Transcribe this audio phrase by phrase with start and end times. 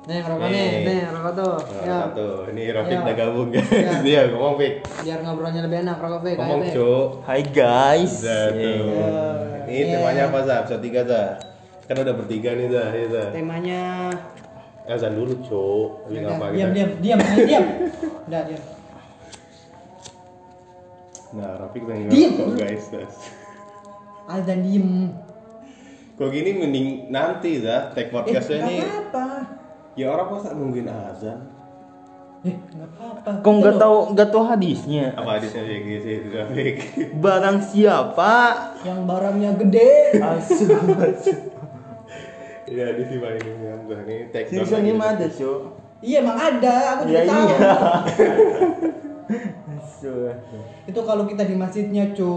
[0.00, 0.80] Nih rokok nih, Nih.
[0.82, 1.56] nih rokok tuh.
[1.60, 1.98] Nah, Ya.
[2.02, 2.28] satu.
[2.48, 3.00] Ini Rafiq Ya.
[3.02, 3.68] udah gabung guys.
[3.68, 3.92] Ya.
[4.06, 4.74] Dia ngomong Fik.
[4.98, 6.36] Biar ngobrolnya lebih enak rokok Fik.
[6.36, 6.60] Ngomong.
[6.70, 7.06] Cuk.
[7.22, 8.14] Hai guys.
[8.18, 8.48] Tuh.
[8.50, 9.20] Ya.
[9.66, 9.92] Ini Ya.
[9.94, 10.56] temanya apa Zah?
[10.64, 11.28] Episode 3 Zah.
[11.84, 13.28] Kan udah bertiga nih Zah, ya Zah.
[13.30, 13.82] Temanya
[14.88, 15.88] Azan dulu Cuk.
[16.08, 17.64] Udah, ngapa diam diam diam ayo, diam.
[18.24, 18.62] Udah diam.
[21.30, 22.84] Nah, Rafiq pengen ngerokok guys.
[22.88, 23.16] guys.
[24.26, 25.12] Azan diem.
[26.16, 28.80] Kok gini mending nanti Zah, take Eh, podcastnya nggak ini.
[28.82, 29.26] apa-apa.
[30.00, 31.44] Ya orang masa nungguin azan.
[32.40, 33.30] Eh, nggak apa-apa.
[33.44, 35.12] Kok nggak tahu nggak tahu hadisnya?
[35.12, 36.76] Apa hadisnya kayak gitu sih Rafiq?
[37.24, 38.32] Barang siapa?
[38.80, 39.92] Yang barangnya gede.
[40.24, 40.72] Asu.
[42.64, 44.88] Iya, di sini paling ini Hamzah nih lagi.
[44.88, 45.58] ini ada cuy.
[46.00, 47.44] Iya emang ada, aku juga Ya tahu.
[47.44, 47.58] iya.
[49.76, 50.14] Asu.
[50.88, 52.32] Itu kalau kita di masjidnya, cu.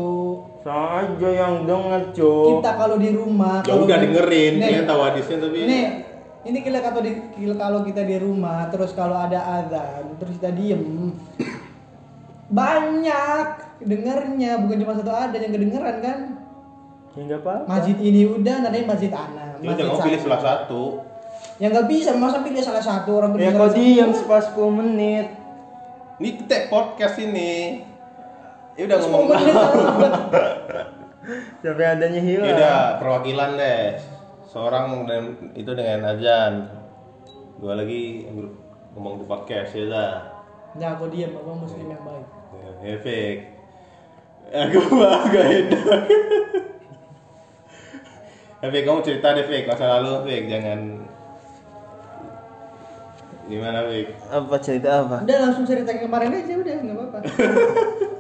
[0.68, 2.60] Saja yang denger cuy.
[2.60, 3.64] Kita kalau di rumah.
[3.64, 5.86] Ya udah dengerin, Nih, tahu hadisnya tapi Nih,
[6.44, 7.12] ini kita kalau di
[7.56, 11.16] kalau kita di rumah, terus kalau ada azan, terus kita diem,
[12.52, 13.46] banyak
[13.80, 16.20] dengernya, bukan cuma satu ada yang kedengeran kan?
[17.16, 17.56] Ya nggak apa.
[17.70, 20.84] Masjid ini udah, nanti masjid ana, Jadi masjid jangan pilih salah satu.
[21.62, 24.12] Ya nggak bisa, masa pilih salah satu orang Ya kau semua.
[24.12, 25.28] sepas 10 menit.
[26.20, 27.86] Ini take podcast ini.
[28.76, 29.26] Ya udah ngomong.
[31.62, 32.48] Sampai adanya hilang.
[32.50, 34.13] Ya udah perwakilan deh.
[34.54, 36.70] Seorang dan itu dengan azan.
[37.58, 38.30] Dua lagi
[38.94, 40.14] ngomong di podcast ya dah.
[40.78, 42.26] Ya aku diam, abang muslim yang baik.
[42.86, 43.38] Ya, Fik.
[44.54, 46.02] Aku bahas gak enak.
[48.62, 49.66] Fik, kamu cerita deh, Fik.
[49.66, 50.44] Masa lalu, Fik.
[50.46, 50.80] Jangan...
[53.50, 54.08] Gimana, Fik?
[54.30, 55.26] Apa cerita apa?
[55.26, 57.18] Udah langsung cerita yang kemarin aja udah, nggak apa-apa.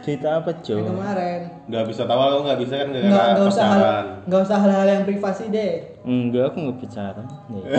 [0.00, 0.80] Cerita apa cuy?
[0.80, 1.40] Yang kemarin.
[1.68, 3.82] Udah bisa tahu kalau nggak bisa kan Nggak gara-gara nggak usah hal
[4.24, 5.72] nggak usah hal-hal yang privasi deh.
[6.02, 7.14] Enggak, aku nggak.
[7.52, 7.62] Nih.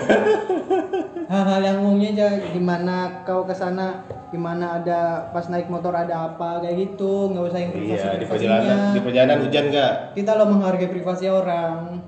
[1.32, 4.04] hal-hal yang umumnya aja gimana kau ke sana
[4.36, 8.28] gimana ada pas naik motor ada apa kayak gitu nggak usah yang privasi Iya, di
[8.28, 9.94] perjalanan, di perjalanan hujan nggak?
[10.12, 12.04] kita lo menghargai privasi orang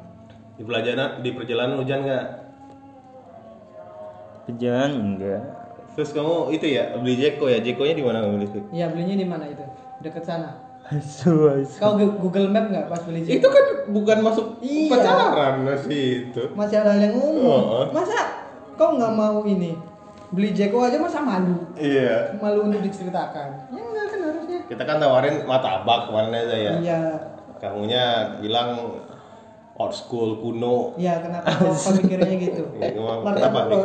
[0.60, 2.26] Di perjalanan, di perjalanan hujan nggak?
[4.44, 5.42] Perjalanan enggak.
[5.98, 7.58] Terus kamu itu ya beli Jeko ya?
[7.64, 8.48] Jekonya di mana kamu beli?
[8.52, 8.64] Fik?
[8.76, 9.64] ya belinya di mana itu
[10.04, 10.52] deket sana
[10.84, 11.80] Asu, asu.
[11.80, 14.92] kau Google Map nggak pas beli Itu kan bukan masuk Iya.
[14.92, 16.44] pacaran masih itu.
[16.54, 17.86] masih hal-hal yang umum Oh.
[17.90, 18.20] masa
[18.76, 19.80] kau nggak mau ini
[20.30, 22.36] beli Jeko aja masa malu Iya.
[22.36, 26.74] malu untuk diceritakan ya enggak kan harusnya Kita kan tawarin martabak kemarin aja ya.
[26.78, 27.02] iya
[27.58, 28.04] Kamunya
[28.38, 28.76] bilang
[29.74, 30.94] old school kuno.
[31.02, 33.78] iya kenapa gitu Ya, kenapa, Kenapa gitu?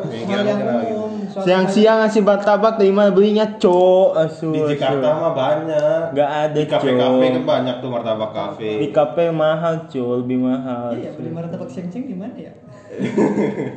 [0.94, 4.08] umum suatu hal- Siang-siang ngasih martabak dari mana belinya, Cok?
[4.14, 4.52] Asu.
[4.52, 4.60] Di.
[4.68, 6.02] Jakarta mah banyak.
[6.12, 7.32] Nggak ada, Di kafe-kafe Cok.
[7.32, 8.70] kan banyak tuh martabak kafe.
[8.78, 10.92] Di kafe mahal, Cok, lebih mahal.
[10.92, 12.52] Iya, beli martabak siang-siang gimana ya?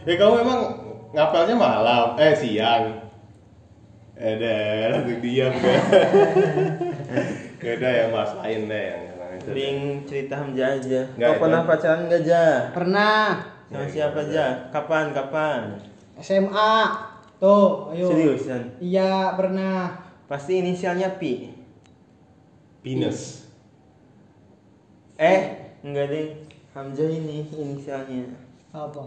[0.00, 0.60] Ya kamu emang
[1.12, 3.04] ngapelnya malam, eh siang.
[4.16, 5.52] Eh deh, langsung diam.
[7.60, 9.02] Gak ada yang mas lain deh yang
[9.40, 9.56] yang itu.
[9.56, 11.00] Bing cerita Hamzah aja.
[11.16, 11.42] Nggak, Kau itu.
[11.42, 12.46] pernah pacaran nggak, Ja?
[12.76, 13.22] Pernah
[13.70, 14.48] Sama siapa, Ja?
[14.68, 15.60] Kapan, kapan?
[16.20, 16.74] SMA.
[17.40, 18.06] Tuh, ayo.
[18.12, 18.62] Seriusan?
[18.76, 19.96] Iya, pernah.
[20.28, 21.48] Pasti inisialnya Pi.
[22.84, 23.48] Pinus.
[25.16, 25.40] Eh,
[25.80, 26.28] enggak deh.
[26.76, 28.28] Hamzah ini inisialnya.
[28.70, 29.04] Apa?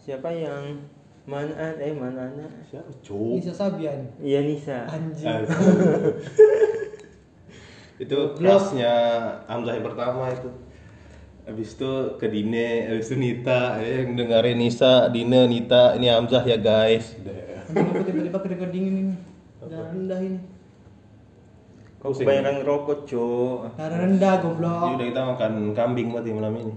[0.00, 0.84] Siapa yang
[1.24, 2.28] mana eh mana
[2.68, 2.92] Siapa?
[3.00, 3.40] Cuk.
[3.40, 4.04] Nisa Sabian.
[4.20, 4.84] Iya Nisa.
[4.84, 5.48] Anjing.
[7.98, 8.94] Itu kelasnya
[9.46, 10.50] Hamzah yang pertama itu.
[11.44, 16.40] Habis itu ke Dine, habis itu Nita, eh, yang dengerin Nisa, Dine, Nita, ini Hamzah
[16.40, 17.12] ya guys.
[17.20, 17.36] Udah.
[18.04, 19.14] Tiba-tiba keringet dingin ini.
[19.64, 20.40] Darah rendah ini.
[22.00, 23.80] Kau kebanyakan rokok, Cok.
[23.80, 24.80] Darah rendah Jadi goblok.
[24.96, 26.74] udah kita makan kambing mati malam ini.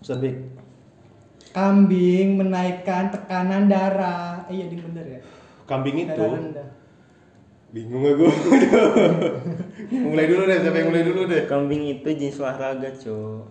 [0.00, 0.36] Pesan Bik.
[1.56, 4.44] Kambing menaikkan tekanan darah.
[4.52, 5.20] Eh, iya, di bener ya.
[5.64, 6.68] Kambing itu Darah rendah.
[7.76, 8.26] Bingung aku.
[10.08, 11.44] mulai dulu deh, siapa yang mulai dulu deh.
[11.44, 13.44] Kambing itu jenis olahraga, Cok.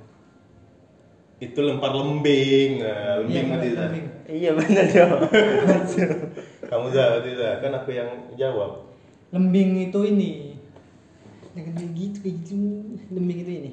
[1.37, 2.81] Itu lempar lembing.
[2.81, 4.05] Nah, Iya, lembing mati kambing.
[4.25, 5.19] Iya benar, Cok.
[6.73, 7.53] Kamu berarti Zah.
[7.61, 8.89] Kan aku yang jawab.
[9.29, 10.31] Lembing itu ini.
[11.53, 12.53] Dengan kayak gitu, kayak gitu.
[13.13, 13.71] Lembing itu ini.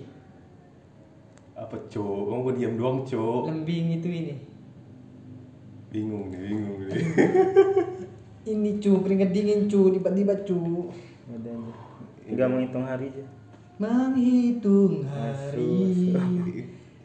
[1.57, 2.21] Apa cok?
[2.29, 3.43] Kamu kok diam doang cok?
[3.49, 4.35] Lembing itu ini.
[5.93, 7.05] Bingung nih, bingung nih.
[8.43, 10.91] Ini cu, keringet dingin cu, tiba-tiba cu.
[12.33, 13.25] Udah, menghitung hari aja.
[13.81, 16.21] Menghitung hari Asu,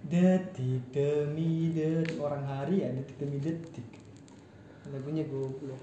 [0.08, 3.88] Detik demi detik Orang hari ya, detik demi detik
[4.94, 5.80] Lagunya goblok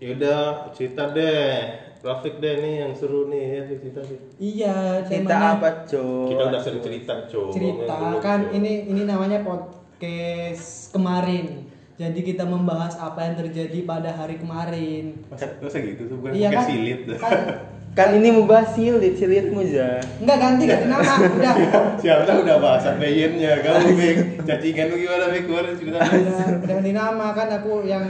[0.00, 1.52] Yaudah, cerita deh.
[2.00, 4.16] Grafik deh nih yang seru nih ya cerita sih.
[4.40, 6.32] Iya, Cerita apa, Cok?
[6.32, 7.52] Kita udah sering cerita cok.
[7.52, 11.68] cerita dulu, kan ini ini namanya pod podcast kemarin.
[12.00, 15.20] Jadi kita membahas apa yang terjadi pada hari kemarin.
[15.28, 16.64] Masa, masa gitu tuh bukan Iya kan?
[16.64, 17.00] silit.
[17.20, 17.32] Kan,
[17.90, 19.98] Kan ini mau bahas silit, silitmu za.
[20.16, 21.54] enggak ganti ganti nama udah.
[21.98, 24.16] Siapa udah bahasan bayiannya kamu Bek.
[24.46, 25.98] Cacingan lu gimana Bek kemarin cerita.
[25.98, 28.06] udah, udah ganti nama kan aku yang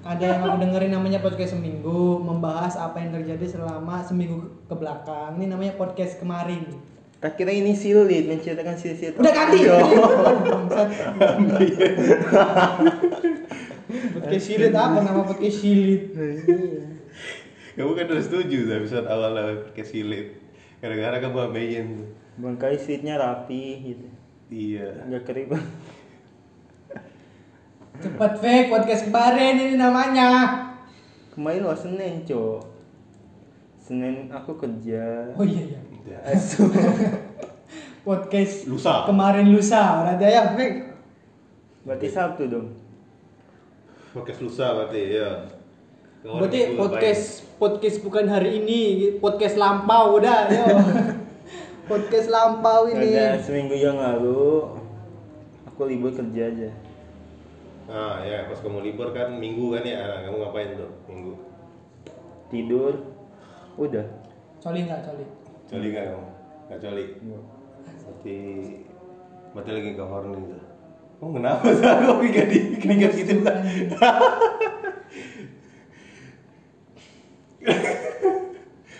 [0.00, 5.36] ada yang aku dengerin namanya podcast seminggu membahas apa yang terjadi selama seminggu ke belakang.
[5.36, 6.70] Ini namanya podcast kemarin.
[7.20, 9.20] Tak kira ini silit, menceritakan silit-silit.
[9.20, 9.68] Udah ganti.
[9.68, 9.76] Yo.
[13.90, 16.14] Podcast silit apa nama podcast silit?
[17.74, 20.26] Kamu kan udah setuju tuh episode awal lah pakai silit.
[20.80, 22.08] Gara-gara kamu tuh.
[22.40, 24.06] Bangkai silitnya rapi gitu.
[24.48, 25.04] Iya.
[25.04, 25.60] Enggak keriban.
[28.00, 30.28] Cepat fake podcast kemarin ini namanya.
[31.34, 32.64] Kemarin lo Senin, Cok.
[33.76, 35.34] Senin aku kerja.
[35.36, 35.89] Oh iya iya.
[36.32, 36.64] Asu.
[38.00, 39.04] Podcast Lusa.
[39.04, 40.00] kemarin lusa.
[40.00, 40.78] Berarti ya fake.
[41.84, 42.68] Berarti Sabtu dong.
[44.10, 45.30] Podcast lusa berarti ya.
[46.20, 47.24] Kamu Berarti podcast
[47.56, 48.80] podcast bukan hari ini,
[49.20, 50.66] podcast lampau udah yo.
[51.90, 53.16] podcast lampau ini.
[53.16, 54.68] Ada seminggu yang lalu
[55.68, 56.70] aku libur kerja aja.
[57.90, 60.00] Ah ya pas kamu libur kan minggu kan ya.
[60.00, 61.32] Nah, kamu ngapain tuh minggu?
[62.52, 62.94] Tidur.
[63.80, 64.04] Udah.
[64.60, 65.39] Coli nggak coli?
[65.70, 66.26] Coli nggak kamu?
[66.66, 67.04] Nggak coli.
[68.02, 68.36] Berarti
[69.54, 70.62] berarti lagi ke horny tuh.
[71.22, 71.84] Oh kenapa sih?
[72.10, 73.34] Kok keringat di keringat gitu?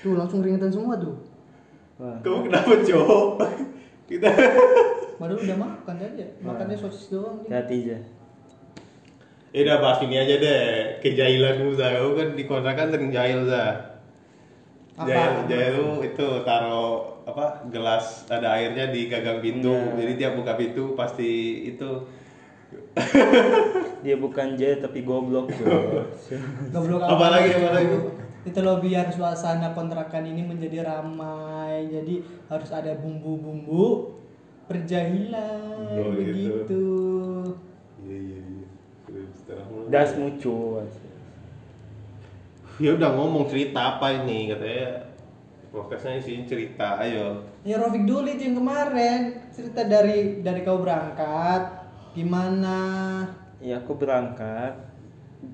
[0.01, 1.19] Tuh langsung ringetan semua tuh.
[2.01, 2.17] Wah.
[2.25, 3.45] Kamu kenapa cowok?
[4.09, 4.31] Kita
[5.21, 6.27] Baru udah makan aja.
[6.41, 7.61] Makannya sosis doang dia.
[7.61, 7.99] Hati aja.
[9.51, 10.63] Ya udah bahas ini aja deh
[11.03, 13.99] Kejailanmu Za Kamu kan di kontrakan sering jahil Za
[14.95, 15.07] Apa?
[15.07, 16.93] Jahil, jahil lu itu taruh
[17.23, 19.95] apa gelas ada airnya di gagang pintu Iya.
[19.97, 21.31] jadi tiap buka pintu pasti
[21.69, 21.91] itu
[24.05, 26.07] Dia bukan jahil tapi goblok tuh.
[26.75, 27.97] Goblok Apa lagi, apa lagi?
[28.41, 31.87] Itu loh biar suasana kontrakan ini menjadi ramai.
[31.87, 34.17] Jadi harus ada bumbu-bumbu
[34.65, 36.15] perjahilan Oh, gitu.
[36.15, 36.85] begitu.
[38.01, 38.67] iya iya iya.
[39.91, 40.79] Das mucu.
[42.81, 45.13] Ya udah ngomong cerita apa ini katanya.
[45.71, 47.47] Podcastnya isinya cerita ayo.
[47.63, 49.39] Ya Rofik dulu itu yang kemarin.
[49.55, 51.87] Cerita dari dari kau berangkat.
[52.17, 52.79] Gimana?
[53.63, 54.75] Ya aku berangkat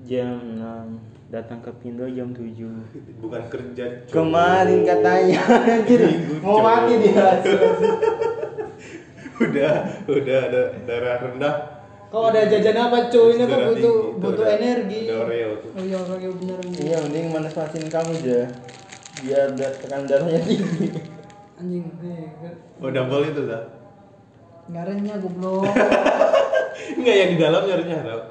[0.07, 4.15] jam 6 datang ke Pindo jam 7 bukan kerja cowok.
[4.15, 5.39] Kemarin katanya.
[5.77, 6.01] Anjir
[6.41, 7.27] mau mati dia.
[9.37, 9.73] udah
[10.09, 11.76] udah ada darah rendah
[12.07, 13.35] Kau ada jajan apa cuy?
[13.35, 15.01] Ini aku Darah butuh tinggi, butuh ada- energi.
[15.03, 15.69] ada Oreo tuh.
[15.69, 16.57] Oh iya Oreo bener.
[16.71, 18.39] Iya mending manas-manasin kamu aja.
[19.17, 20.87] Biar tekanan darahnya tinggi.
[21.57, 23.65] Anjing, eh, oh double itu dah
[24.67, 25.63] nggak renyah goblok.
[26.97, 28.21] Enggak yang di dalamnya renyah tau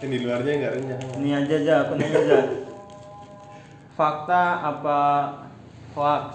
[0.00, 2.38] Yang di luarnya enggak renyah Ini aja aja aku nanya aja.
[3.92, 4.98] Fakta apa
[5.92, 6.26] hoax?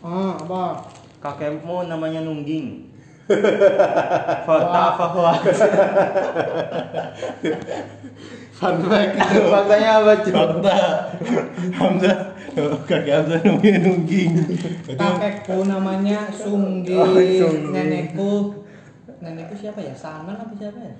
[0.00, 0.62] ah apa?
[1.18, 2.93] Kakekmu namanya Nungging.
[4.44, 5.44] Fakta apa hoax?
[8.54, 9.12] Fun fact
[9.48, 10.32] Faktanya apa cuy?
[10.32, 10.76] Fakta
[11.80, 12.16] Hamzah
[12.84, 14.32] Kaki Hamzah namanya Nungging
[14.94, 16.94] Kakekku namanya Sunggi.
[16.94, 17.16] Oh.
[17.72, 18.30] Nenekku
[19.24, 19.96] nenekku siapa ya?
[19.96, 20.94] Sanan apa siapa ya?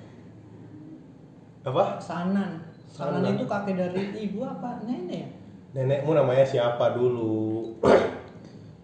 [1.65, 1.97] Apa?
[2.01, 2.61] Sanan.
[2.89, 3.35] Sanan, Sanan.
[3.37, 5.29] itu kakek dari ibu apa nenek ya?
[5.75, 7.75] Nenekmu namanya siapa dulu?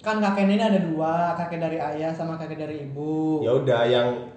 [0.02, 3.46] Kan kakek nenek ada dua, kakek dari ayah sama kakek dari ibu.
[3.46, 4.34] ya udah yang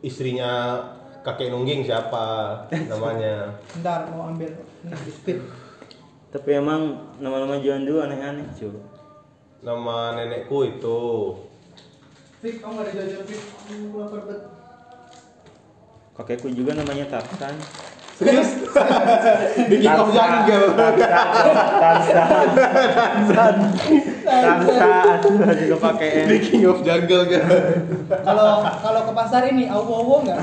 [0.00, 0.80] istrinya
[1.20, 2.56] kakek Nungging siapa
[2.88, 3.52] namanya?
[3.76, 4.48] Bentar mau ambil
[4.80, 5.44] ini biskuit.
[6.32, 8.72] Tapi emang nama-nama jangan dulu aneh-aneh cuy.
[9.62, 11.00] Nama nenekku itu
[12.42, 13.40] Fik, kamu gak ada jajan Fik?
[13.70, 14.42] Aku lapar banget.
[16.18, 17.54] Kakekku juga namanya Tarsan.
[18.18, 18.50] Serius?
[19.70, 20.66] The King of Jungle
[21.78, 22.24] Tansa.
[24.38, 24.88] Tansa
[25.20, 26.26] Tansa juga pakai N.
[26.26, 27.44] The King of Jungle kan
[28.22, 28.48] Kalau
[28.78, 30.38] kalau ke pasar ini awo-awo enggak?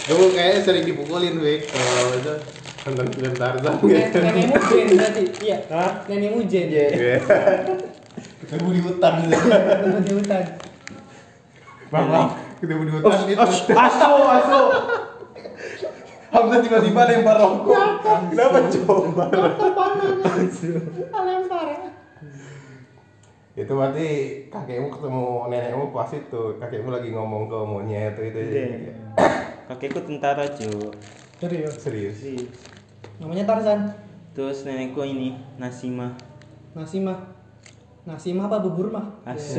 [0.00, 2.34] Kamu kayaknya sering dipukulin, Wik Kalau itu
[2.86, 5.24] nonton film Tarzan Nen- gitu Nenekmu Jen berarti.
[5.38, 5.56] Iya.
[5.68, 5.90] Hah?
[6.08, 6.66] Nenekmu Jen.
[6.72, 6.88] Iya.
[8.40, 10.42] Ketemu di hutan Ketemu di hutan.
[11.88, 12.28] Bang, bang,
[12.58, 13.40] ketemu di hutan itu
[13.72, 14.60] Asu, asu.
[16.28, 19.24] Hamzah tiba-tiba lempar rokok Kenapa coba?
[23.58, 24.08] Itu berarti
[24.54, 28.94] kakekmu ketemu nenekmu pas itu kakekmu lagi ngomong ke monyet itu itu Iya.
[29.66, 30.94] Kakekku tentara cuy.
[31.42, 31.74] Serius.
[31.82, 32.54] serius Serius.
[33.18, 33.90] Namanya Tarzan.
[34.32, 36.14] Terus nenekku ini Nasima.
[36.78, 37.18] Nasi mah.
[38.06, 39.18] Nasi mah apa bubur mah?
[39.26, 39.58] Asu.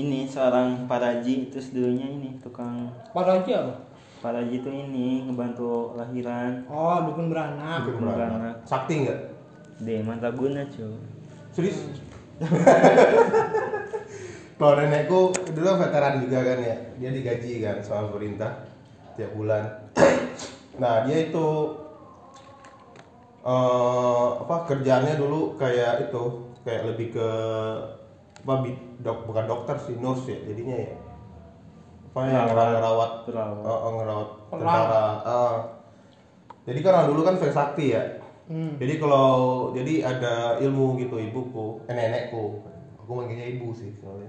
[0.00, 3.66] ini seorang paraji terus dulunya ini tukang Pada aja
[4.20, 4.22] apa?
[4.22, 7.88] paraji itu ini ngebantu lahiran Oh, dukun beranak.
[7.88, 8.16] Ikut beranak.
[8.36, 8.54] beranak.
[8.62, 9.20] Sakti nggak?
[9.80, 10.92] deh mantap guna cuy
[11.50, 11.88] Serius?
[14.54, 15.20] Kalau nenekku
[15.56, 18.68] dulu veteran juga kan ya, dia digaji kan sama pemerintah
[19.16, 19.64] tiap bulan.
[20.80, 21.48] Nah dia itu
[23.40, 26.22] eh apa kerjaannya dulu kayak itu
[26.60, 27.28] kayak lebih ke
[28.40, 30.92] apa bi- dok bukan dokter sih nurse ya jadinya ya
[32.10, 32.70] apa yang Perawat.
[32.74, 33.62] ngerawat Perawat.
[33.62, 35.56] Oh, oh, ngerawat tentara Ah.
[36.66, 38.02] jadi kan orang dulu kan fake sakti ya
[38.50, 38.74] Hmm.
[38.82, 39.30] jadi kalau
[39.70, 42.66] jadi ada ilmu gitu ibuku, eh, nenekku,
[42.98, 44.26] aku manggilnya ibu sih soalnya.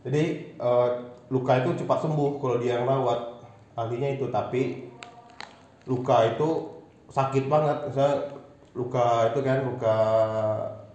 [0.00, 0.88] Jadi eh,
[1.28, 3.44] luka itu cepat sembuh kalau dia yang rawat
[3.76, 4.88] ahlinya itu, tapi
[5.84, 6.48] luka itu
[7.12, 8.32] sakit banget, misalnya
[8.72, 9.96] luka itu kan luka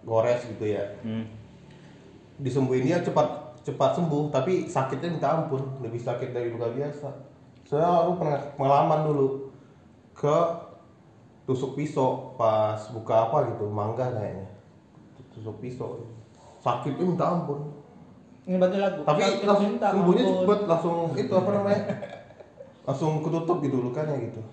[0.01, 1.29] gores gitu ya, hmm.
[2.41, 7.07] disembuhinnya cepat cepat sembuh, tapi sakitnya minta ampun, lebih sakit dari luka biasa.
[7.63, 9.27] Soalnya aku pernah pengalaman dulu
[10.11, 10.37] ke
[11.47, 14.51] tusuk pisau pas buka apa gitu, mangga kayaknya.
[15.31, 16.03] Tusuk pisau.
[16.59, 17.71] Sakitnya minta ampun.
[18.43, 18.99] Ini berarti lagu.
[19.07, 20.37] Tapi Sakit langsung sembuhnya ampun.
[20.43, 21.81] cepet, langsung itu apa namanya?
[22.83, 24.43] Langsung ketutup gitu lukanya gitu.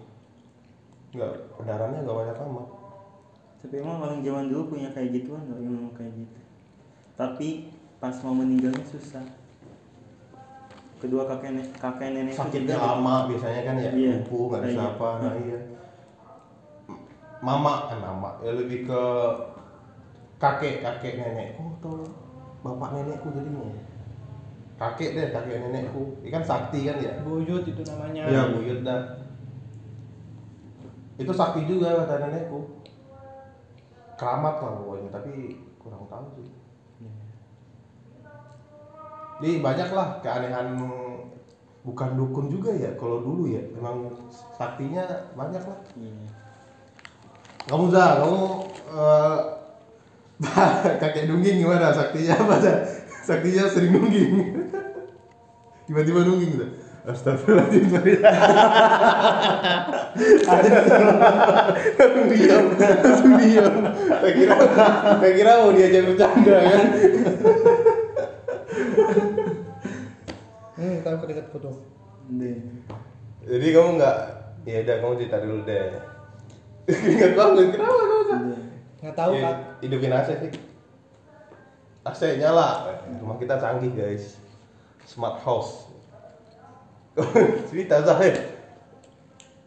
[1.10, 1.34] Enggak,
[1.66, 2.68] darahnya enggak banyak amat.
[3.60, 6.40] tapi emang orang zaman dulu punya kayak gituan loh yang kayak gitu
[7.12, 7.68] tapi
[8.00, 9.22] pas mau meninggalnya susah.
[11.00, 14.20] Kedua kakek nenek kakek nenek sakitnya lama biasanya kan ya Iya.
[14.20, 14.90] lumpuh nggak bisa Iya.
[14.92, 15.58] apa nah iya.
[17.40, 19.02] Mama kan mama ya lebih ke
[20.36, 22.04] kakek kakek nenekku atau
[22.60, 23.80] bapak nenekku jadinya
[24.76, 26.20] kakek deh kakek nenekku.
[26.20, 27.12] Ini kan sakti kan ya?
[27.24, 28.28] Buyut itu namanya.
[28.28, 29.00] iya buyut dah.
[31.16, 32.60] Itu sakti juga kata nenekku.
[34.20, 35.32] Keramat lah pokoknya tapi
[35.80, 36.44] kurang tahu sih
[39.40, 40.76] jadi banyak lah keanehan
[41.80, 43.64] bukan dukun juga ya kalau dulu ya.
[43.72, 44.12] Memang
[44.52, 46.12] saktinya banyak lah iya.
[47.64, 48.40] Kamu za kamu
[48.92, 49.38] eh,
[51.00, 51.88] kakek dungging gimana?
[51.88, 52.72] Saktinya apa za
[53.24, 54.32] saktinya sering dungging.
[55.88, 56.70] Tiba-tiba dungging tuh
[57.00, 58.12] Astagfirullahaladzim sorry
[61.96, 62.64] langsung diam.
[62.76, 63.74] Langsung diam.
[64.20, 64.56] Saya kira
[65.16, 66.84] saya kira mau diajak bercanda kan
[71.02, 71.70] Hmm, tahu foto.
[72.30, 72.56] deh
[73.42, 74.16] jadi kamu nggak
[74.62, 75.86] ya udah kamu cerita dulu deh
[76.86, 78.60] ingat banget kenapa kamu Deh.
[79.00, 79.56] Nggak tahu Ya, kan?
[79.80, 80.52] hidupin AC sih
[82.02, 82.68] AC nyala
[83.16, 84.36] rumah kita canggih guys
[85.02, 85.88] smart house
[87.68, 88.36] cerita Zahir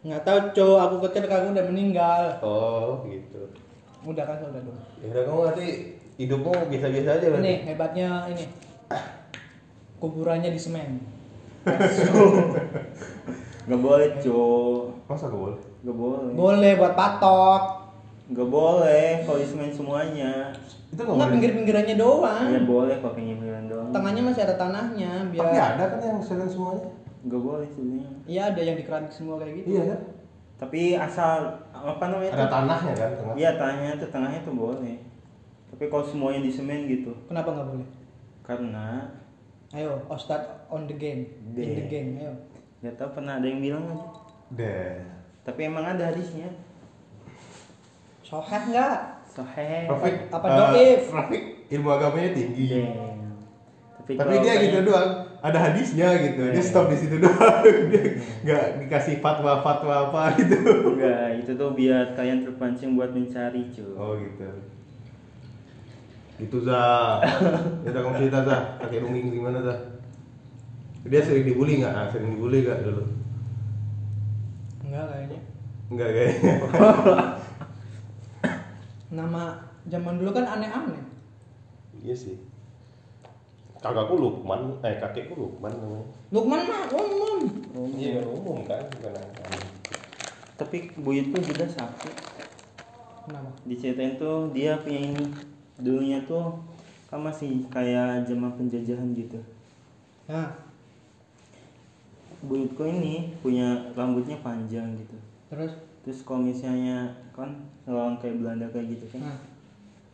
[0.00, 2.22] Nggak tahu, cowok aku kecil kamu udah meninggal.
[2.40, 3.40] oh gitu
[4.04, 4.76] Udah kan udah dong.
[5.00, 5.66] ya udah kamu nanti
[6.14, 8.44] hidupmu biasa-biasa aja berarti Ini hebatnya ini.
[9.96, 11.00] Kuburannya di semen.
[13.64, 15.58] Nggak boleh cuy masa gak boleh?
[15.80, 16.32] Nggak boleh.
[16.32, 17.62] Boleh buat patok.
[18.24, 20.48] nggak boleh kalau disemen semuanya.
[20.88, 21.32] Itu nggak Enggak boleh.
[21.36, 22.44] pinggir-pinggirannya doang.
[22.48, 23.88] ya boleh kalau pinggiran doang.
[23.92, 26.88] Tengahnya masih ada tanahnya tapi biar ada kan yang selain semuanya?
[27.24, 29.68] Nggak boleh sebenarnya Iya ada yang di keramik semua kayak gitu.
[29.70, 30.00] iya kan?
[30.54, 31.36] Tapi asal
[31.68, 33.34] apa namanya ada tanahnya kan tengah.
[33.36, 34.96] Iya tanahnya tuh tengahnya tuh boleh.
[35.68, 37.12] Tapi kalau semuanya disemen gitu.
[37.26, 37.88] Kenapa nggak boleh?
[38.40, 39.08] karena
[39.74, 41.26] Ayo, oh start on the game.
[41.50, 41.90] In the Deh.
[41.90, 42.32] game, ayo.
[42.78, 44.08] nggak tahu pernah ada yang bilang aja
[44.52, 45.00] deh
[45.40, 46.52] tapi emang ada hadisnya
[48.20, 48.96] Soheh nggak?
[49.26, 49.84] Soheh.
[49.86, 51.02] Rafiq Apa eh, doif?
[51.08, 53.40] Rafiq ilmu agamanya tinggi Damn.
[53.96, 56.60] Tapi, tapi dia kayak- gitu doang ada hadisnya gitu dia Iya.
[56.62, 58.02] stop di situ doang dia
[58.42, 60.56] nggak dikasih fatwa fatwa apa gitu
[60.92, 63.92] Enggak, itu tuh biar kalian terpancing buat mencari cuy.
[63.94, 64.44] oh gitu
[66.34, 66.80] gitu za
[67.86, 69.74] ya udah kamu cerita za kakek dongeng gimana za
[71.04, 73.04] dia sering dibully nggak ah, sering dibully nggak dulu
[74.84, 75.40] Enggak kayaknya.
[75.90, 76.52] enggak kayaknya
[79.14, 79.42] Nama
[79.86, 81.02] zaman dulu kan aneh-aneh.
[81.98, 82.34] iya sih
[83.78, 87.38] kakakku Lukman eh kakekku Lukman namanya Lukman mah umum.
[87.94, 89.62] iya umum kan bukan aneh.
[90.54, 92.14] Tapi Buyut pun juga sakit.
[93.26, 93.50] Kenapa?
[93.66, 95.24] Diceritain tuh dia punya ini
[95.76, 96.54] dulunya tuh
[97.06, 99.38] kan masih kayak zaman penjajahan gitu.
[100.26, 100.50] Nah,
[102.44, 105.16] Buyutku ini punya rambutnya panjang gitu.
[105.48, 105.72] terus
[106.04, 107.48] Terus kalau misalnya kan
[107.88, 109.24] orang kayak Belanda kayak gitu kan.
[109.24, 109.38] nah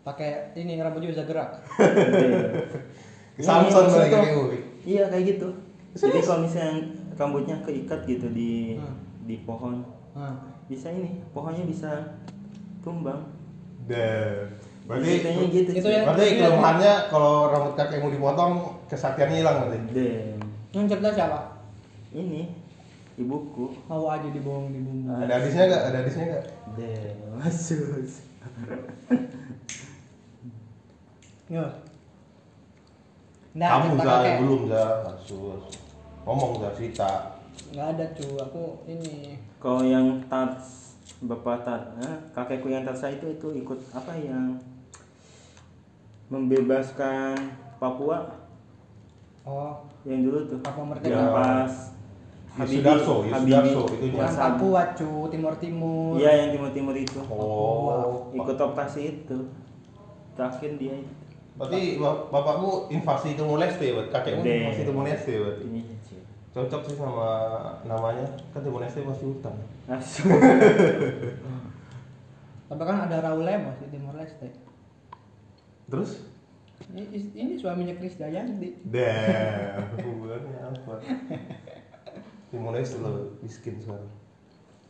[0.01, 1.59] pakai ini rambutnya bisa gerak.
[2.07, 2.31] Gede.
[3.43, 4.59] Samson Iya, lagi.
[4.87, 5.49] Iya kayak gitu.
[5.93, 6.77] Jadi kalau misalnya
[7.19, 8.95] rambutnya keikat gitu di Hmm.
[9.27, 9.83] di pohon,
[10.15, 11.91] Nah, bisa ini pohonnya bisa
[12.81, 13.27] tumbang.
[13.91, 14.47] dan
[14.91, 16.03] Berarti Ceritanya gitu itu ya.
[16.03, 18.53] Berarti kelemahannya kalau rambut kakekmu dipotong
[18.91, 19.79] kesaktiannya hilang berarti.
[19.95, 20.43] Damn.
[20.75, 21.41] Yang cerita siapa?
[22.11, 22.43] Ini
[23.15, 23.71] ibuku.
[23.87, 25.15] Mau aja dibohong di bumbu.
[25.15, 25.83] Ada hadisnya nggak?
[25.87, 26.45] Ada hadisnya nggak?
[26.75, 27.39] Damn.
[27.39, 27.79] Masuk.
[31.47, 31.65] Yo.
[33.51, 34.35] Nah, Kamu kakek.
[34.43, 35.63] belum za kasus.
[36.27, 37.11] Ngomong za cerita.
[37.75, 43.27] Nggak ada cu, aku ini Kalau yang tats bapak tat, eh, kakekku yang tatsa itu
[43.29, 44.57] itu ikut apa yang
[46.31, 47.35] membebaskan
[47.77, 48.39] Papua
[49.43, 50.89] oh yang dulu tuh Papua Ya.
[50.89, 51.11] Merdeka.
[51.13, 51.75] yang pas
[52.51, 54.13] Yusudarso, Yusudarso itunya.
[54.17, 56.19] Bukan Papua cu, Timur Timur.
[56.19, 57.23] Iya yang timur timur itu.
[57.25, 58.27] Oh.
[58.33, 59.39] Ikut operasi itu.
[60.35, 61.15] Terakhir dia itu.
[61.55, 64.67] Berarti bap- bapakmu invasi Timur Leste, buat kakekmu Deh.
[64.67, 65.63] invasi Timur Leste berarti.
[65.65, 66.19] Ini sih.
[66.51, 67.29] Cocok sih sama
[67.85, 68.27] namanya.
[68.51, 69.55] Kan Timur Leste pasti hutan.
[72.69, 74.51] Tapi kan ada Raul Lemos di Timor Leste.
[75.91, 76.23] Terus?
[76.95, 77.03] Ini,
[77.35, 78.79] ini suaminya Chris Dayanti.
[78.89, 80.95] Damn, hubungannya apa?
[82.51, 84.11] Leste lo miskin sekarang.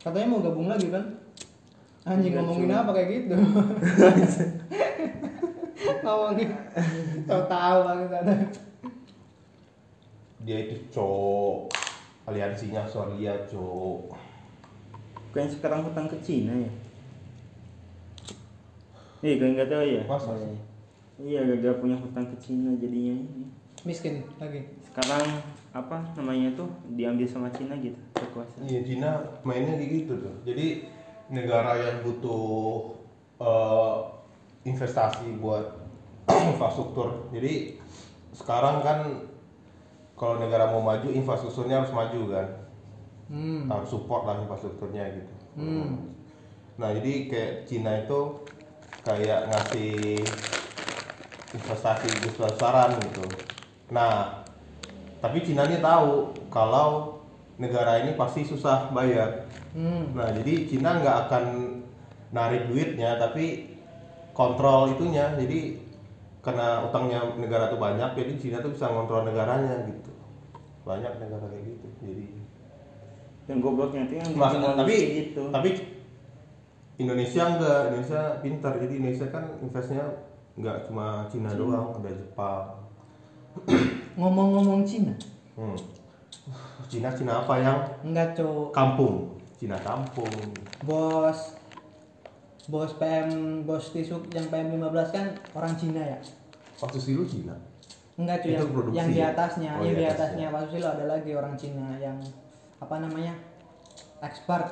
[0.01, 1.05] Katanya mau gabung lagi kan?
[2.01, 2.81] Anjing Enggak, ngomongin cu.
[2.81, 3.35] apa kayak gitu?
[6.05, 6.49] ngomongin
[7.29, 8.35] tahu-tahu banget ada.
[10.41, 11.69] Dia itu cowok
[12.25, 14.17] aliansinya Soria cowok.
[15.29, 16.71] Bukan sekarang hutang ke Cina ya?
[19.21, 20.01] Iya, kalian nggak tahu ya?
[20.09, 20.33] Masa?
[21.21, 23.45] Iya, gagal punya hutang ke Cina jadinya ini.
[23.85, 24.65] Miskin lagi.
[24.85, 28.67] Sekarang apa namanya tuh diambil sama Cina gitu kekuasaan.
[28.67, 29.09] Iya Cina
[29.41, 30.35] mainnya kayak gitu tuh.
[30.45, 30.85] Jadi
[31.31, 32.43] negara yang butuh
[33.41, 33.97] eh,
[34.69, 35.81] investasi buat
[36.53, 37.31] infrastruktur.
[37.33, 37.81] Jadi
[38.35, 38.99] sekarang kan
[40.13, 42.47] kalau negara mau maju infrastrukturnya harus maju kan.
[43.31, 43.65] Hmm.
[43.71, 45.33] Harus support lah infrastrukturnya gitu.
[45.57, 46.13] Hmm.
[46.77, 48.45] Nah jadi kayak Cina itu
[49.01, 50.21] kayak ngasih
[51.51, 53.23] investasi besar-besaran gitu.
[53.91, 54.43] Nah
[55.21, 57.19] tapi Cina ini tahu kalau
[57.61, 59.45] negara ini pasti susah bayar.
[59.75, 60.15] Hmm.
[60.15, 61.43] Nah jadi Cina nggak akan
[62.31, 63.75] narik duitnya tapi
[64.31, 65.35] kontrol itunya.
[65.35, 65.77] Jadi
[66.41, 70.09] karena utangnya negara tuh banyak, jadi Cina tuh bisa ngontrol negaranya gitu.
[70.81, 71.87] Banyak negara kayak gitu.
[72.01, 72.25] Jadi
[73.49, 75.43] Yang gobloknya tuh yang Mas, Timor tapi gitu.
[75.51, 75.69] tapi
[76.97, 78.73] Indonesia enggak, Indonesia pintar.
[78.79, 80.03] Jadi Indonesia kan investnya
[80.53, 82.65] nggak cuma Cina doang, ada Jepang.
[84.13, 85.15] Ngomong-ngomong Cina,
[85.53, 85.75] Hmm.
[86.87, 88.71] Cina Cina apa yang enggak cu.
[88.71, 89.35] kampung?
[89.55, 90.31] Cina kampung.
[90.81, 91.59] Bos
[92.63, 93.29] Bos PM,
[93.63, 96.19] bos tisu yang PM 15 kan orang Cina ya?
[96.77, 97.57] Waktu silu Cina.
[98.13, 99.27] Enggak cuy, yang, produksi yang di ya?
[99.29, 100.45] atasnya, Oh, yang di di atasnya.
[100.45, 102.17] atasnya Pak Susilo ada lagi orang Cina yang
[102.77, 103.33] apa namanya
[104.19, 104.67] expert.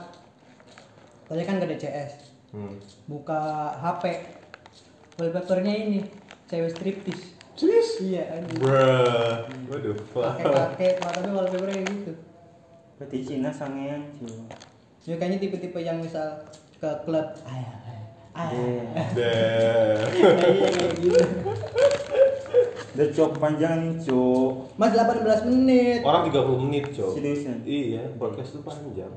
[1.26, 2.12] Tadi kan gak ada CS,
[2.50, 2.78] Hmm.
[3.06, 3.42] buka
[3.76, 4.04] HP,
[5.20, 6.00] wallpapernya ini
[6.48, 7.36] cewek striptis.
[7.60, 8.00] Serius?
[8.00, 8.56] Iya, anjing.
[8.64, 9.36] Bruh.
[9.68, 9.96] Waduh.
[10.16, 12.14] pakai pakai tapi wallpapernya kayak gitu.
[12.96, 14.48] Berarti Cina sangean cuy.
[15.04, 16.48] Ya kayaknya tipe-tipe yang misal
[16.80, 18.00] ke klub, ayah, ayah,
[18.40, 18.84] Iya.
[19.20, 21.22] Iya, kayak gitu.
[22.96, 24.52] Udah cok panjang cok.
[24.80, 26.00] Mas 18 menit.
[26.04, 27.16] Orang 30 menit, Cok.
[27.16, 27.64] Seriusan?
[27.68, 29.12] Iya, podcast itu panjang.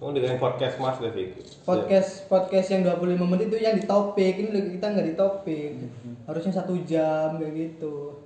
[0.00, 1.36] Kamu dengerin podcast Mas Devik.
[1.60, 5.70] podcast podcast yang 25 menit itu yang di topik ini lagi kita nggak di topik
[6.24, 8.16] harusnya satu jam kayak gitu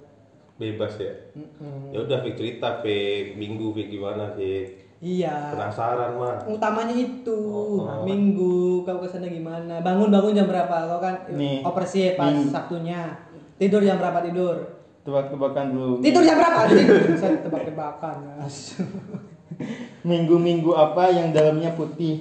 [0.55, 1.11] Bebas ya.
[1.35, 1.91] Mm-mm.
[1.91, 4.87] Ya udah Fik cerita Fik, minggu Fik gimana Fik?
[5.03, 6.47] iya Penasaran mah.
[6.47, 7.35] utamanya itu
[7.77, 8.07] Oh.
[8.07, 12.49] minggu kau ke sana gimana bangun bangun jam berapa kau kan Nih, operasi pas minggu.
[12.49, 13.19] sabtunya
[13.57, 14.63] tidur jam berapa tidur
[15.03, 15.95] Tebak-tebakan dulu.
[15.99, 18.79] tidur jam berapa tidur saya tebak-tebakan Mas.
[20.05, 22.21] Minggu-minggu apa yang dalamnya putih?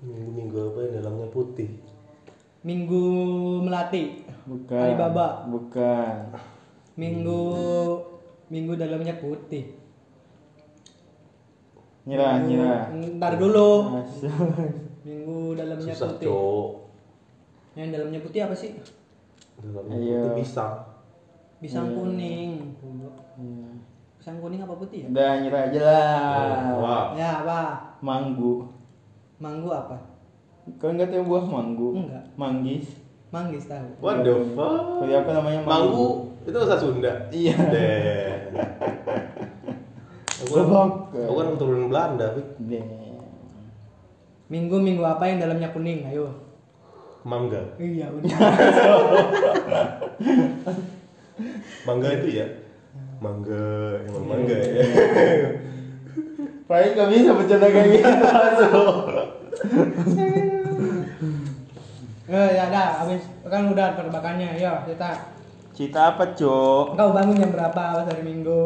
[0.00, 1.70] Minggu-minggu apa yang dalamnya putih?
[2.58, 3.00] minggu
[3.62, 4.76] melati Bukan.
[4.76, 6.34] Alibaba Bukan.
[6.94, 7.40] minggu
[8.48, 9.78] minggu dalamnya putih
[12.02, 12.82] Nyerah, Minggu- nyerah.
[13.14, 14.32] ntar dulu Masuk.
[15.02, 16.68] minggu dalamnya Susah putih Cok.
[17.74, 18.74] yang dalamnya putih apa sih
[19.56, 20.18] Dalamnya Ayo.
[20.24, 20.74] putih pisang.
[21.58, 21.96] pisang Hmm.
[21.96, 22.50] kuning
[23.38, 23.70] Iya.
[24.28, 26.76] Pisang kuning apa putih ya Udah nyerah aja lah.
[26.76, 27.04] Wah.
[27.16, 27.60] ya apa
[28.04, 28.68] Manggu.
[29.40, 29.96] manggu apa
[30.76, 31.96] Kau nggak tahu buah manggu?
[31.96, 32.28] Enggak.
[32.36, 32.92] Manggis.
[33.32, 35.00] manggis tahu What the fuck?
[35.00, 37.12] Kuliah apa namanya Manggu itu bahasa Sunda.
[37.32, 37.56] Iya.
[40.44, 42.48] Aku kan, aku kan keturunan Belanda, Fik.
[42.68, 43.24] Damn.
[44.48, 46.28] minggu minggu apa yang dalamnya kuning ayo
[47.24, 47.64] Mangga.
[47.80, 48.28] iya udah
[51.88, 52.46] Mangga itu ya.
[53.18, 54.84] Mangga, emang mangga ya.
[56.70, 58.70] Paling gak bisa bercanda kayak gitu.
[62.28, 64.60] Eh ya dah, habis kan udah terbakannya.
[64.60, 65.32] Yo, kita.
[65.72, 66.94] Cerita apa, Cok?
[66.94, 68.64] Engkau bangun jam berapa pas hari Minggu?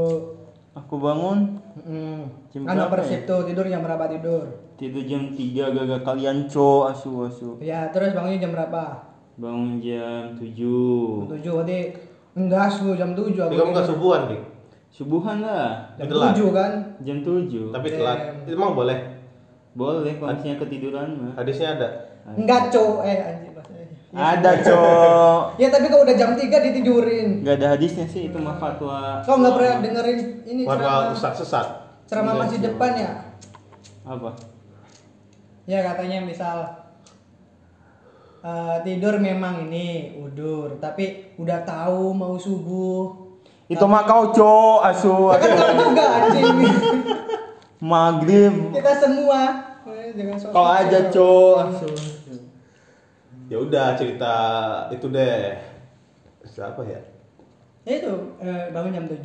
[0.75, 2.29] Aku bangun Hmm.
[2.53, 4.45] Jam Kan berapa persib tuh tidur jam berapa tidur?
[4.77, 6.83] tidur jam 3 gagal kalian, Cok.
[6.93, 7.51] Asu asu.
[7.65, 9.09] Ya, terus bangunnya jam berapa?
[9.41, 10.53] Bangun jam 7.
[11.33, 11.79] Jam 7 berarti
[12.33, 14.43] enggak su jam 7 Tapi kamu nggak subuhan dik
[14.93, 15.97] Subuhan lah.
[15.97, 16.37] Jam Telat.
[16.37, 16.73] 7 kan?
[17.01, 17.73] Jam 7.
[17.73, 18.99] tapi telat emang boleh
[19.73, 21.33] Boleh kalau misalnya ketiduran mah.
[21.33, 21.89] hadisnya ada
[22.23, 23.03] Enggak, Cok.
[23.03, 23.87] Eh anjir bahasanya.
[24.15, 25.43] Ada, Cok.
[25.63, 27.43] Ya tapi kalau udah jam 3 ditidurin.
[27.43, 29.25] Gak ada hadisnya sih itu mah fatwa.
[29.25, 31.67] Kau nggak pernah dengerin ini warga ceramah ustaz sesat
[32.07, 33.11] ceramah masjid depan ya?
[34.05, 34.37] Apa?
[35.65, 36.82] Ya katanya misal
[38.43, 43.15] eh, tidur memang ini udur, tapi udah tahu mau subuh.
[43.67, 44.79] Itu mah kau, Cok.
[44.85, 45.33] Asu.
[45.33, 46.57] Kan kau juga anjing.
[47.81, 48.55] Maghrib.
[48.71, 49.41] Kita semua.
[50.13, 50.51] Jangan sok.
[50.51, 51.57] Kau aja, Cok.
[51.69, 51.91] Asu.
[53.47, 54.35] ya udah cerita
[54.89, 55.53] itu deh
[56.43, 56.97] siapa ya
[57.83, 58.09] Ya itu
[58.41, 59.21] eh, bangun jam 7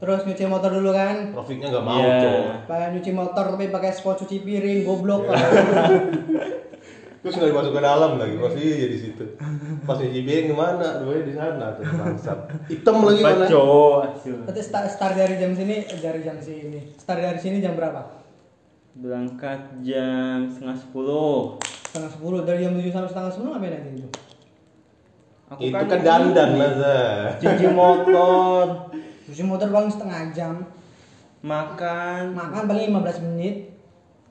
[0.00, 1.30] Terus nyuci motor dulu kan?
[1.30, 2.16] Rofiknya nggak mau Iya.
[2.18, 5.28] cowok Pakai nyuci motor tapi pakai spot cuci piring, goblok.
[7.22, 9.24] terus nggak dimasuk ke dalam lagi pasti ya di situ
[9.86, 13.46] pas piring ke mana dua di sana tuh bangsat hitam lagi mana.
[14.42, 16.82] Berarti start, start dari jam sini, dari jam sini.
[16.98, 18.22] Start dari sini jam berapa?
[18.92, 21.56] Berangkat jam setengah sepuluh.
[21.88, 22.38] Setengah sepuluh.
[22.42, 24.08] Dari jam 7 sampai setengah sepuluh ngapain aja itu?
[25.48, 27.36] Aku itu kan dandan lah.
[27.36, 28.64] Cuci motor,
[29.28, 30.54] Cuci motor paling setengah jam.
[31.42, 33.56] makan, Makan paling 15 menit.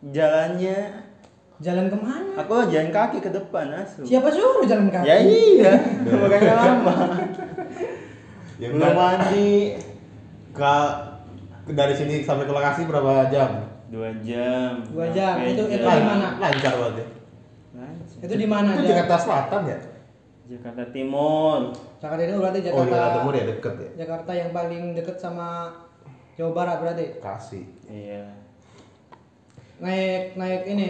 [0.02, 1.11] jalannya.
[1.62, 2.34] Jalan ke mana?
[2.38, 4.02] Aku jalan kaki ke depan asu.
[4.02, 5.06] Siapa suruh jalan kaki?
[5.06, 5.74] Ya iya,
[6.22, 6.96] makanya lama.
[8.58, 9.78] ya Belum mandi.
[10.52, 10.74] ke
[11.72, 14.84] dari sini sampai ke lokasi berapa jam Dua jam.
[14.90, 15.38] Dua jam.
[15.38, 16.28] Oke, Itu- itu di mana?
[16.38, 17.08] lancar banget ya
[17.72, 18.20] Lancar.
[18.20, 18.70] Itu di mana?
[18.74, 18.84] itu?
[18.86, 19.80] Jakarta Selatan ya
[20.48, 21.60] Jakarta Timur.
[21.98, 22.90] Jakarta itu berarti oh Jakarta.
[22.90, 25.48] Jakarta Timur ya deket ya Jakarta yang paling deket sama
[26.34, 27.06] Jawa Barat berarti.
[27.20, 28.24] kasih Iya.
[29.78, 30.88] Naik naik ini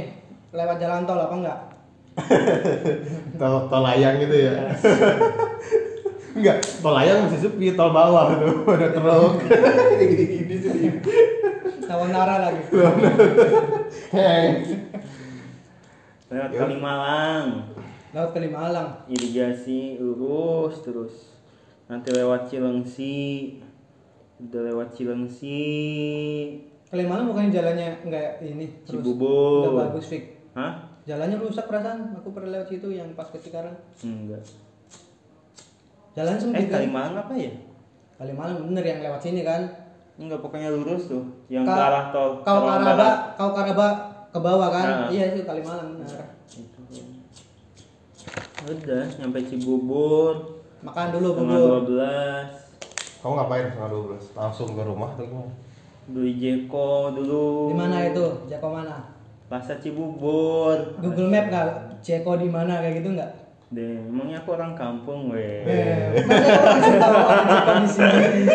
[0.52, 1.60] lewat jalan tol apa enggak?
[3.40, 4.68] tol tol layang gitu ya
[6.38, 9.40] enggak tol layang masih sepi tol bawah tuh ada truk
[9.96, 10.92] gini gini sih
[11.92, 12.64] Tawanara lagi.
[16.32, 16.50] Lewat.
[16.56, 17.68] Kalimalang.
[18.16, 19.04] Laut Kalimalang.
[19.12, 21.36] irigasi lurus terus
[21.92, 23.60] nanti lewat Cilengsi
[24.40, 25.60] udah lewat Cilengsi
[26.88, 29.04] Kalimalang bukan jalannya enggak ini terus.
[29.04, 29.68] Cibubur.
[29.68, 30.41] Udah bagus Fik.
[30.54, 32.14] Hah Jalannya rusak perasaan.
[32.14, 33.74] Aku pernah lewat situ yang pas ke Cikarang.
[34.00, 34.46] enggak
[36.12, 36.78] Jalan eh sempit kan?
[36.78, 37.52] Kalimalang apa ya
[38.16, 39.62] Kalimalang bener yang lewat sini kan?
[40.14, 43.88] enggak pokoknya lurus tuh yang Ka- ke arah tol Kau Karaba, kau Karaba
[44.28, 44.86] ke bawah kan?
[44.86, 45.10] Nah.
[45.10, 46.38] Iya itu Kalimalang benar.
[46.48, 46.82] Itu.
[48.64, 50.34] udah nyampe Cibubur
[50.82, 51.82] Makan dulu setengah bubur.
[51.90, 55.54] 12 kamu ngapain setengah dua belas langsung ke rumah atau gimana
[56.08, 58.26] beli Jeko dulu Di mana itu?
[58.46, 58.98] Jeko mana?
[59.52, 61.68] Pasar Cibubur Google Map nggak?
[62.00, 63.32] Jeko di mana kayak gitu nggak?
[63.72, 66.12] deh emangnya aku orang kampung weh Eh,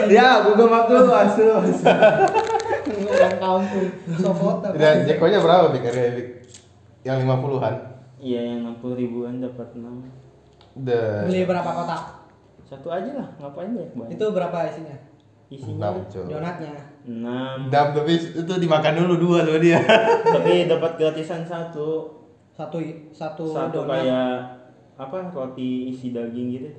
[0.09, 1.56] ya Google Map dulu asu
[3.06, 4.68] Orang kampung, sofota.
[4.72, 5.85] dan jekonya berapa Bik?
[7.00, 7.74] Yang lima puluhan
[8.16, 9.85] iya yang 60 ribuan dapat 6
[10.80, 12.02] The Beli berapa kotak?
[12.66, 14.11] Satu aja lah, ngapain banyak banget?
[14.18, 14.96] Itu berapa isinya?
[15.48, 16.74] isinya Donatnya.
[17.07, 19.79] 6 Dap tapi itu dimakan dulu dua sama dia.
[20.35, 22.11] Tapi dapat gratisan satu.
[22.51, 22.83] Satu
[23.14, 24.03] satu, Satu donat.
[24.03, 24.31] kayak
[24.97, 25.16] apa?
[25.31, 26.71] Roti isi daging gitu.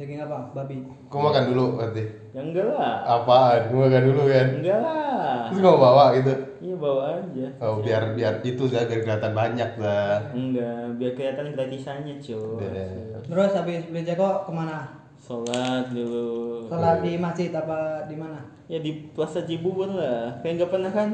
[0.00, 0.54] Daging apa?
[0.56, 0.80] Babi.
[1.12, 2.04] Kau makan dulu berarti.
[2.32, 3.04] Ya enggak lah.
[3.04, 3.68] Apaan?
[3.68, 4.46] Gua makan dulu kan.
[4.62, 5.50] Enggak lah.
[5.50, 6.32] Terus kau bawa gitu.
[6.56, 7.46] Iya bawa aja.
[7.60, 10.24] Oh biar biar itu saya biar kelihatan banyak lah.
[10.32, 12.64] Enggak, biar kelihatan gratisannya, cuy.
[12.64, 12.86] Iya.
[13.28, 15.04] Terus habis beli Jeko ke mana?
[15.26, 16.62] Sholat dulu.
[16.70, 18.38] Sholat di masjid apa di mana?
[18.70, 20.38] Ya di Plaza Cibubur lah.
[20.38, 21.08] Kayak enggak pernah kan?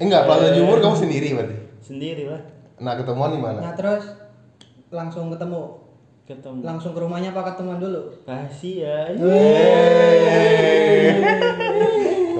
[0.00, 1.56] Enggak, Plaza Jumur kamu sendiri berarti.
[1.84, 2.40] Sendiri lah.
[2.80, 3.60] Nah ketemuan di mana?
[3.60, 4.08] Nah terus
[4.88, 5.76] langsung ketemu.
[6.24, 6.64] Ketemu.
[6.64, 8.16] Langsung ke rumahnya apa ketemuan dulu?
[8.24, 9.12] Rahasia.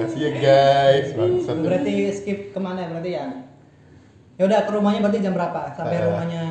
[0.01, 1.55] Masih ya guys, bangsat.
[1.61, 3.29] Berarti skip ke mana berarti ya?
[4.41, 5.69] Ya udah ke rumahnya berarti jam berapa?
[5.77, 6.05] Sampai Eh.
[6.09, 6.43] rumahnya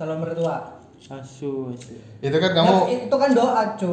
[0.00, 0.80] calon mertua.
[1.04, 1.94] Asu, asu.
[2.18, 3.92] Itu kan kamu Nah, itu kan doa cu.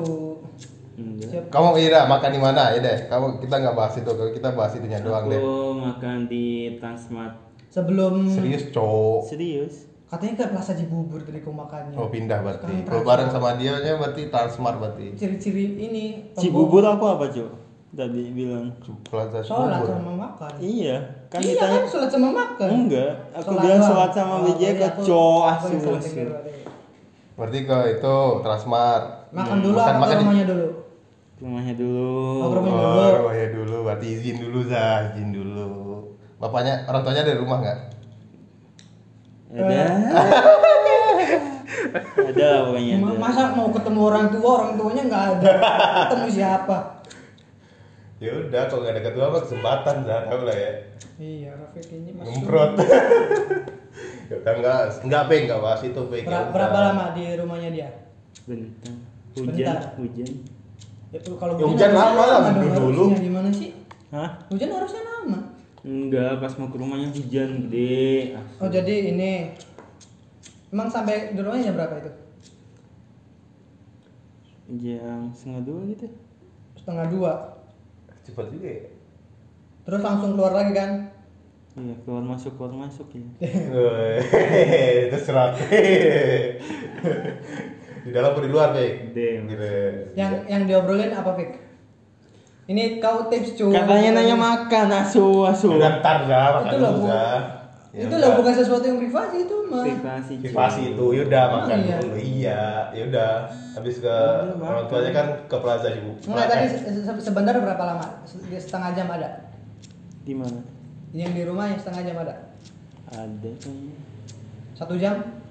[0.93, 1.32] Enggak.
[1.32, 1.43] Siap.
[1.48, 2.98] kamu iya makan di mana ya deh.
[3.08, 5.36] Kamu kita nggak bahas itu, kita bahas itunya doang deh.
[5.36, 6.45] Aku makan di
[6.76, 7.39] Transmart.
[7.69, 9.24] Sebelum Serius cowok.
[9.26, 9.76] Serius?
[10.06, 11.93] katanya ke Plaza Cibubur tadi kau makannya.
[11.93, 12.82] Oh pindah berarti.
[12.82, 15.13] Kalau bareng sama dia nya berarti Transmart berarti.
[15.13, 16.34] Ciri-ciri ini.
[16.34, 17.52] Cibubur aku apa, Cok?
[17.89, 18.69] tadi bilang
[19.02, 19.89] Plaza Sholat Subur.
[19.91, 20.52] sama makan.
[20.62, 22.67] iya kan iya ditanya kan sholat sama makan.
[22.80, 25.98] enggak aku Sholat bilang sholat sama Oh, BJ ke aku- co aku asu yang salah
[25.98, 26.13] asu.
[26.15, 26.41] dengar
[27.39, 27.60] berarti.
[27.63, 29.04] Ke itu Transmart.
[29.30, 30.67] Makan Hmm, dulu makan- apa ke makan di- rumahnya dulu?
[31.39, 33.17] rumahnya dulu Oh, rumahnya Oh, dulu.
[33.17, 33.78] rumahnya dulu.
[33.82, 35.67] Berarti izin dulu Zah, izin dulu.
[36.38, 37.80] Bapaknya, orang tuanya dari rumah nggak?
[39.49, 39.82] ada
[42.21, 43.17] ada lah pokoknya ada.
[43.17, 45.52] Masa mau ketemu orang tua, orang tuanya nggak ada.
[46.04, 46.78] ketemu siapa?
[48.19, 50.71] Ya udah, kalau nggak ada ketua mah kesempatan Zah, tahu lah ya.
[51.17, 52.45] Iya, Rafiq ini masuk.
[54.30, 56.18] Udah enggak, enggak pe, enggak bahas itu pe.
[56.22, 57.89] Ber- berapa lama di rumahnya dia?
[58.46, 58.94] bentar
[59.32, 59.82] hujan Bentar.
[59.96, 60.32] hujan
[61.10, 63.04] Ya, kalau Ya, hujan lama lah, dulu dulu.
[63.15, 63.74] Gimana sih?
[64.10, 65.39] hah Hujan harusnya lama.
[65.80, 68.58] enggak pas mau ke rumahnya hujan gede asu.
[68.60, 69.32] Oh jadi ini
[70.70, 72.12] Emang sampai di rumahnya jam berapa itu?
[74.72, 76.08] jam setengah dua gitu
[76.76, 77.34] Setengah dua
[78.22, 78.84] Cepat juga ya.
[79.82, 81.10] Terus langsung keluar lagi kan?
[81.80, 83.24] Iya keluar masuk keluar masuk ya
[83.72, 84.20] Weh,
[85.12, 85.56] Terserah.
[88.04, 88.72] di dalam atau di luar?
[88.76, 89.48] Damn.
[89.48, 89.68] Gitu.
[90.15, 91.52] Yang yang diobrolin apa Fik?
[92.70, 97.02] Ini kau tips cuy katanya nanya makan asu asu Udah ntar Zah, makan Itu bu
[97.10, 97.39] Zah.
[97.89, 100.34] Ya Itu lah bukan sesuatu yang privasi itu mah privasi.
[100.46, 101.98] Privasi itu, yaudah makan iya.
[101.98, 102.13] dulu.
[102.22, 102.63] Iya,
[102.94, 103.50] yaudah.
[103.74, 106.13] Habis ke Udah, orang tuanya kan ke plaza ibu.
[106.30, 108.06] Enggak tadi se- se- sebentar berapa lama?
[108.30, 109.50] Se- Setengah jam ada?
[110.30, 110.62] di mana
[111.12, 112.36] Yang di rumah yang setengah jam ada?
[113.10, 113.98] ada kayaknya
[114.72, 115.41] Satu jam?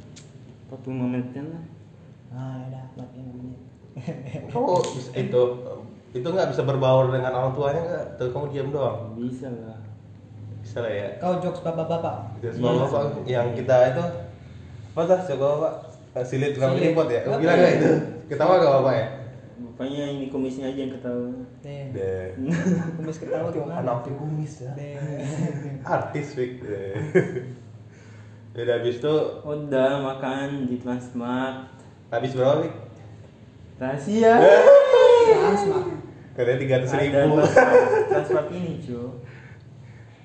[0.69, 1.65] 45 menitan lah
[2.29, 3.59] Ah ada 45 menit
[4.55, 5.43] Oh, bisa- itu
[6.09, 8.07] itu nggak bisa berbaur dengan orang tuanya nggak?
[8.17, 9.13] Tuh kamu diam doang.
[9.13, 9.77] bisa lah
[10.59, 11.09] Bisa lah ya.
[11.19, 12.39] Kau jokes bapak-bapak?
[12.41, 14.05] Sebab apa yang kita itu
[14.89, 15.73] apa dah coba bapak
[16.25, 16.91] silit dalam Silit.
[16.91, 17.21] tripod ya?
[17.23, 17.61] Apa Bilang ya?
[17.61, 17.91] nggak itu?
[18.27, 19.07] Ketawa gak bapak ya?
[19.79, 21.31] Bapaknya ini kumisnya aja yang ketawa
[21.63, 22.35] Deh Deh.
[22.99, 23.79] Kumis ketawa gimana?
[23.79, 24.75] Anak kumis ya.
[24.75, 25.23] Deh
[25.95, 26.67] Artis Fik.
[26.67, 26.99] Deh.
[28.59, 31.71] Udah habis itu udah makan di Transmart
[32.11, 32.75] habis berapa Fik?
[33.79, 34.35] rahasia
[35.31, 35.87] Transmart
[36.35, 37.39] Katanya tiga ratus ribu.
[38.11, 39.07] Transmart, ini cuy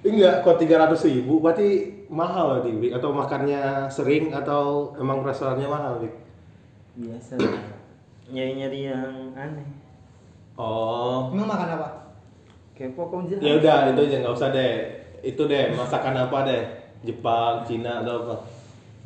[0.02, 2.98] Enggak, kok tiga ratus ribu berarti mahal di Fik?
[2.98, 6.13] Atau makannya sering atau emang restorannya mahal Fik?
[6.98, 7.83] biasa lah
[8.32, 9.68] nyari-nyari yang aneh.
[10.56, 11.90] Oh, Emang makan apa?
[12.74, 14.74] kepo kau jahat ya udah itu aja nggak usah deh.
[15.22, 16.64] Itu deh masakan apa deh?
[17.06, 18.36] Jepang Cina atau apa?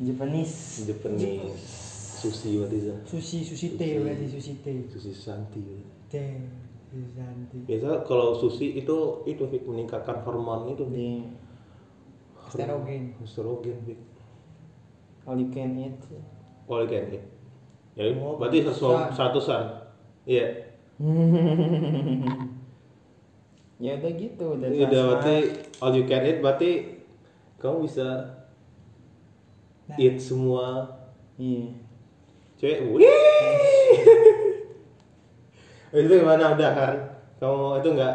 [0.00, 0.88] Japanese.
[0.88, 1.60] Japanese.
[2.18, 2.98] Sushi what is that?
[3.04, 4.88] Sushi, sushi teh berarti sushi teh.
[4.88, 5.60] Sushi santi.
[6.08, 6.40] Teh
[6.88, 8.96] Sushi santai biasa kalau sushi itu
[9.28, 11.28] itu Fik, meningkatkan hormon itu di
[12.48, 13.76] Sterogen estrogen.
[13.84, 14.00] Fik.
[15.28, 16.00] all you can eat.
[16.64, 17.37] All you can eat
[17.98, 19.64] ya Oh, berarti sesuatu seratusan.
[20.24, 20.46] iya.
[23.78, 25.34] Ya udah gitu udah Iya, udah berarti
[25.78, 26.70] all you can eat berarti
[27.56, 28.06] kamu bisa
[29.86, 29.96] Nah.
[29.96, 30.84] eat semua.
[31.34, 31.72] Iya.
[32.58, 33.06] Cewek wih!
[35.96, 36.52] Itu gimana?
[36.52, 36.94] Udah kan?
[37.38, 38.14] Kamu itu nggak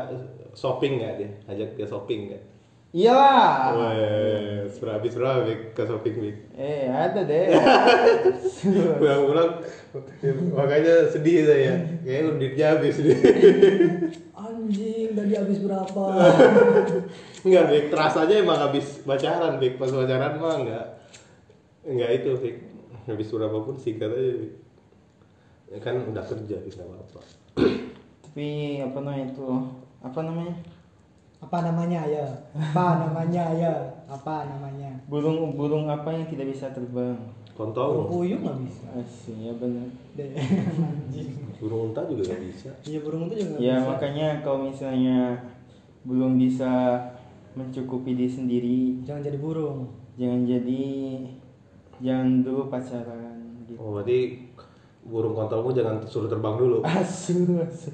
[0.53, 1.29] shopping nggak dia?
[1.47, 2.43] Ajak dia shopping nggak
[2.93, 3.93] iyalah Wah,
[4.93, 6.37] habis berapa Bik, ke shopping Bik?
[6.53, 7.49] eh ada deh
[8.99, 9.59] Pulang-pulang,
[10.53, 11.73] makanya sedih saya.
[12.03, 13.17] Kayaknya duitnya habis nih.
[14.31, 16.03] Anjing tadi habis berapa?
[17.45, 17.85] Enggak, Bik.
[17.91, 19.75] Terasanya emang habis pacaran, Bik.
[19.75, 20.85] Pas pacaran mah enggak.
[21.83, 22.57] Enggak itu, Bik.
[23.07, 24.53] Habis berapa pun singkat aja, Bik.
[25.67, 26.75] Ya kan udah kerja, Bik.
[26.79, 27.21] Apa-apa.
[28.23, 29.45] tapi apa namanya itu
[30.01, 30.55] apa namanya
[31.43, 32.25] Apa namanya ya?
[32.53, 33.73] Apa namanya ya?
[34.05, 34.91] Apa namanya?
[35.05, 37.19] burung burung apa yang tidak bisa terbang
[37.53, 38.09] Kontol.
[38.09, 38.85] Puyuh nggak bisa.
[38.95, 39.85] Asik, ya benar.
[41.61, 42.69] Burung unta juga gak bisa.
[42.81, 43.87] Iya burung itu juga nggak ya bisa.
[43.87, 45.17] makanya kalau misalnya
[46.03, 46.71] belum bisa
[47.53, 49.85] mencukupi diri sendiri Jangan jadi burung.
[50.13, 50.83] jangan jadi
[51.99, 54.19] jangan dulu pacaran gitu Oh, berarti
[55.01, 56.81] burung kontolmu jangan suruh terbang dulu.
[56.89, 57.93] asu asu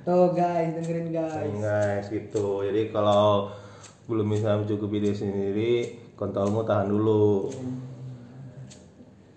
[0.00, 1.52] Tuh guys, dengerin guys.
[1.60, 2.64] Guys, gitu.
[2.64, 3.52] Jadi kalau
[4.08, 5.72] belum bisa mencukupi diri sendiri,
[6.16, 7.52] kontolmu tahan dulu.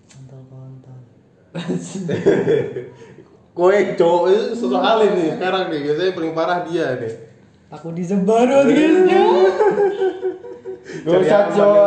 [0.08, 0.98] Kontol-kontol.
[3.58, 5.80] Kowe cowok itu sesoalin nih sekarang nih.
[5.86, 7.14] Biasanya paling parah dia nih.
[7.70, 9.24] Takut disebar podcastnya.
[11.04, 11.86] Gak usah cowok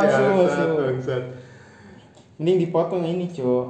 [2.36, 3.66] mending dipotong ini cowok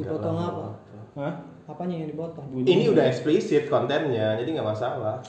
[0.00, 0.66] Dipotong apa?
[1.14, 1.34] Hah?
[1.68, 2.64] Apanya yang dipotong?
[2.64, 5.20] Ini udah eksplisit kontennya, jadi nggak masalah.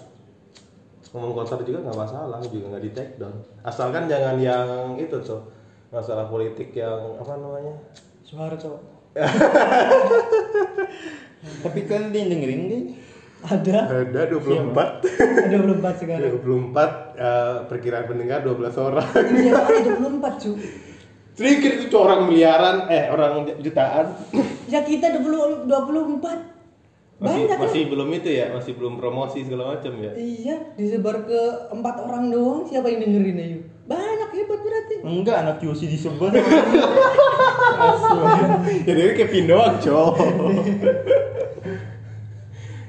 [1.12, 3.36] Ngomong kotor juga nggak masalah, juga nggak di take down.
[3.68, 5.52] Asalkan jangan yang itu tuh
[5.92, 7.76] masalah politik yang apa namanya?
[8.24, 8.80] Soeharto.
[11.66, 12.84] tapi kan dia dengerin deh
[13.40, 14.04] Ada.
[14.04, 14.76] Ada 24.
[15.50, 16.32] Ada 24 sekarang.
[16.44, 19.08] 24 eh, perkiraan pendengar 12 orang.
[19.32, 20.52] Iya, ada 24 cu.
[21.40, 24.12] Sedikit itu orang miliaran, eh orang jutaan.
[24.68, 26.60] Ya kita 20 24.
[27.20, 27.88] Masih Banyak masih ya.
[27.92, 30.12] belum itu ya, masih belum promosi segala macam ya.
[30.20, 32.68] Iya, disebar ke empat orang doang.
[32.68, 33.60] Siapa yang dengerin ayo?
[33.88, 34.96] Banyak hebat berarti.
[35.00, 36.32] Enggak anak Yosi disebar.
[38.88, 40.16] Jadi ini kayak pin doang, cowok.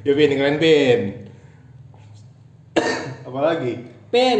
[0.06, 1.00] ya pin, keren pin.
[3.30, 3.72] Apalagi?
[4.10, 4.38] Pen,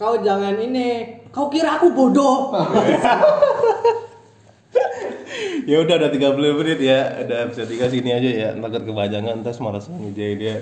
[0.00, 1.17] kau jangan ini.
[1.28, 2.52] Kau kira aku bodoh?
[5.70, 7.20] ya udah ada 30 menit ya.
[7.24, 8.48] Ada episode 3 sini aja ya.
[8.56, 10.56] Takut kebajangan ntar malas ngejain dia.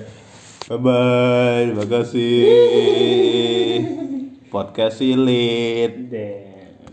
[0.66, 2.42] Bye bye terima kasih.
[4.50, 6.10] Podcast silit.
[6.10, 6.45] Deh.